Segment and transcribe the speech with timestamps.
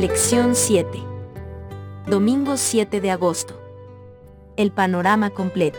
[0.00, 0.98] Lección 7.
[2.06, 3.60] Domingo 7 de agosto.
[4.56, 5.78] El panorama completo.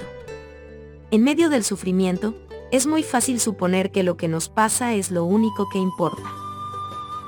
[1.09, 2.35] En medio del sufrimiento,
[2.70, 6.21] es muy fácil suponer que lo que nos pasa es lo único que importa.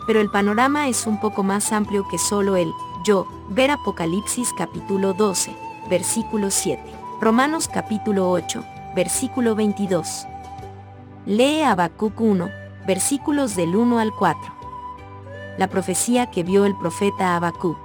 [0.06, 2.72] Pero el panorama es un poco más amplio que solo el
[3.04, 5.50] yo, ver Apocalipsis capítulo 12,
[5.90, 6.80] versículo 7.
[7.20, 8.64] Romanos capítulo 8,
[8.96, 10.28] versículo 22.
[11.26, 12.50] Lee Habacuc 1,
[12.86, 14.53] versículos del 1 al 4
[15.58, 17.78] la profecía que vio el profeta Habacuc.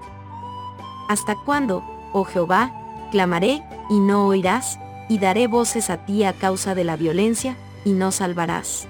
[1.09, 1.83] ¿Hasta cuándo,
[2.13, 2.73] oh Jehová,
[3.11, 4.79] clamaré, y no oirás,
[5.09, 8.87] y daré voces a ti a causa de la violencia, y no salvarás?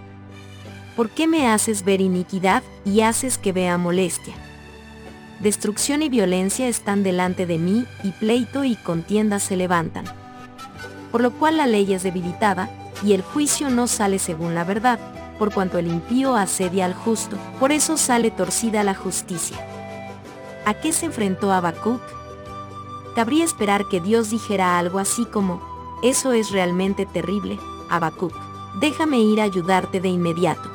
[0.96, 4.34] ¿Por qué me haces ver iniquidad, y haces que vea molestia?
[5.40, 10.04] Destrucción y violencia están delante de mí, y pleito y contienda se levantan.
[11.12, 12.68] Por lo cual la ley es debilitada,
[13.04, 14.98] y el juicio no sale según la verdad,
[15.38, 19.56] por cuanto el impío asedia al justo, por eso sale torcida la justicia.
[20.66, 22.00] ¿A qué se enfrentó Habacuc?
[23.14, 25.62] Cabría esperar que Dios dijera algo así como,
[26.02, 27.58] eso es realmente terrible,
[27.88, 28.32] Habacuc,
[28.80, 30.70] déjame ir a ayudarte de inmediato.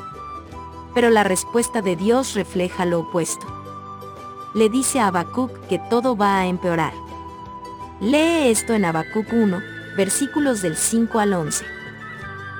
[0.93, 3.45] Pero la respuesta de Dios refleja lo opuesto.
[4.53, 6.93] Le dice a Habacuc que todo va a empeorar.
[7.99, 9.59] Lee esto en Habacuc 1,
[9.95, 11.65] versículos del 5 al 11.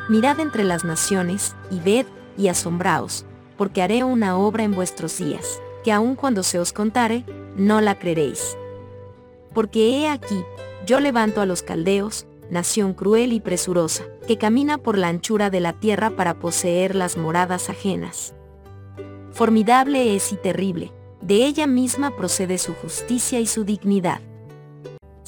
[0.10, 2.06] Mirad entre las naciones, y ved,
[2.38, 3.26] y asombraos,
[3.58, 7.24] porque haré una obra en vuestros días, que aun cuando se os contare,
[7.56, 8.58] no la creeréis.
[9.54, 10.44] Porque he aquí,
[10.86, 15.60] yo levanto a los caldeos, nación cruel y presurosa, que camina por la anchura de
[15.60, 18.34] la tierra para poseer las moradas ajenas.
[19.32, 24.20] Formidable es y terrible, de ella misma procede su justicia y su dignidad.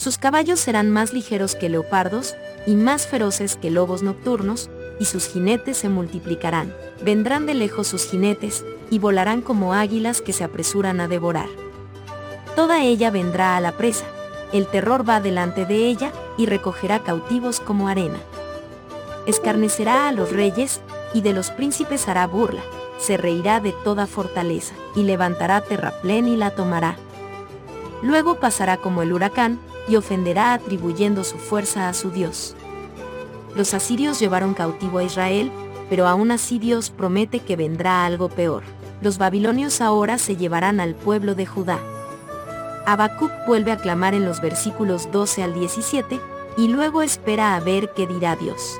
[0.05, 2.35] Sus caballos serán más ligeros que leopardos,
[2.67, 6.71] y más feroces que lobos nocturnos, y sus jinetes se multiplicarán.
[7.01, 11.49] Vendrán de lejos sus jinetes, y volarán como águilas que se apresuran a devorar.
[12.55, 14.05] Toda ella vendrá a la presa,
[14.53, 18.19] el terror va delante de ella, y recogerá cautivos como arena.
[19.25, 20.81] Escarnecerá a los reyes,
[21.15, 22.61] y de los príncipes hará burla,
[22.99, 26.95] se reirá de toda fortaleza, y levantará terraplén y la tomará.
[28.03, 32.55] Luego pasará como el huracán, y ofenderá atribuyendo su fuerza a su Dios.
[33.55, 35.51] Los asirios llevaron cautivo a Israel,
[35.89, 38.63] pero aún así Dios promete que vendrá algo peor.
[39.01, 41.79] Los babilonios ahora se llevarán al pueblo de Judá.
[42.85, 46.19] Habacuc vuelve a clamar en los versículos 12 al 17,
[46.57, 48.79] y luego espera a ver qué dirá Dios.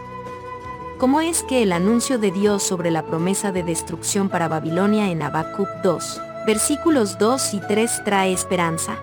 [0.97, 5.21] ¿Cómo es que el anuncio de Dios sobre la promesa de destrucción para Babilonia en
[5.21, 8.97] Habacuc 2, versículos 2 y 3 trae esperanza?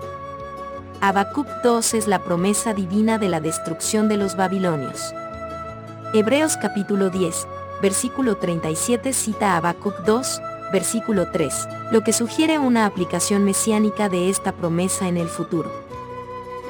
[1.05, 5.13] Habacuc 2 es la promesa divina de la destrucción de los babilonios.
[6.15, 7.49] Hebreos capítulo 10,
[7.83, 10.41] versículo 37 cita a Habacuc 2,
[10.73, 15.73] versículo 3, lo que sugiere una aplicación mesiánica de esta promesa en el futuro.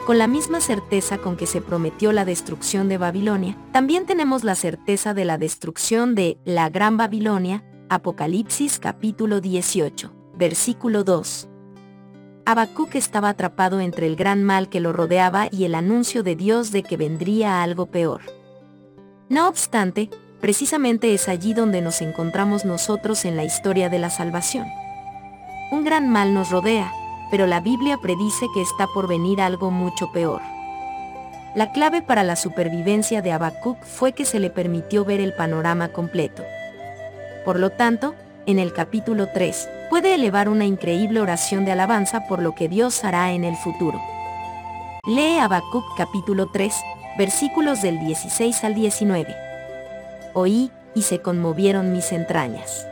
[0.07, 4.55] Con la misma certeza con que se prometió la destrucción de Babilonia, también tenemos la
[4.55, 11.51] certeza de la destrucción de la Gran Babilonia, Apocalipsis capítulo 18, versículo 2.
[12.45, 16.73] Habacuc estaba atrapado entre el gran mal que lo rodeaba y el anuncio de Dios
[16.73, 18.23] de que vendría algo peor.
[19.29, 20.11] No obstante,
[20.41, 24.67] precisamente es allí donde nos encontramos nosotros en la historia de la salvación.
[25.71, 26.93] Un gran mal nos rodea,
[27.31, 30.43] pero la Biblia predice que está por venir algo mucho peor.
[31.55, 35.89] La clave para la supervivencia de Habacuc fue que se le permitió ver el panorama
[35.89, 36.43] completo.
[37.45, 38.15] Por lo tanto,
[38.47, 43.05] en el capítulo 3, puede elevar una increíble oración de alabanza por lo que Dios
[43.05, 44.01] hará en el futuro.
[45.07, 46.75] Lee Habacuc capítulo 3,
[47.19, 49.35] versículos del 16 al 19.
[50.35, 52.87] Oí, y se conmovieron mis entrañas.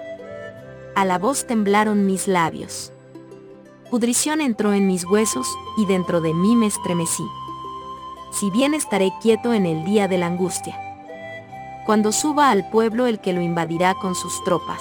[0.95, 2.93] A la voz temblaron mis labios.
[3.91, 7.25] Pudrición entró en mis huesos, y dentro de mí me estremecí.
[8.33, 10.79] Si bien estaré quieto en el día de la angustia.
[11.87, 14.81] Cuando suba al pueblo el que lo invadirá con sus tropas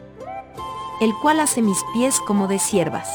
[1.01, 3.09] el cual hace mis pies como de siervas,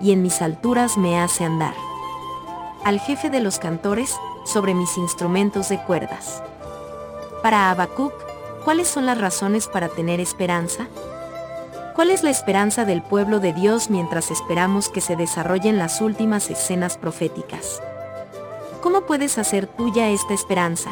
[0.00, 1.74] y en mis alturas me hace andar.
[2.84, 6.42] Al jefe de los cantores, sobre mis instrumentos de cuerdas.
[7.42, 8.14] Para Habacuc,
[8.64, 10.88] ¿cuáles son las razones para tener esperanza?
[11.94, 16.48] ¿Cuál es la esperanza del pueblo de Dios mientras esperamos que se desarrollen las últimas
[16.48, 17.82] escenas proféticas?
[18.80, 20.90] ¿Cómo puedes hacer tuya esta esperanza?